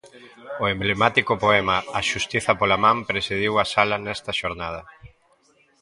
O 0.61 0.63
emblemático 0.73 1.33
poema 1.45 1.77
"A 1.99 2.01
xustiza 2.09 2.51
pola 2.59 2.77
man" 2.83 2.97
presidiu 3.11 3.51
a 3.57 3.65
sala 3.73 3.97
nesta 4.05 4.31
xornada. 4.39 4.81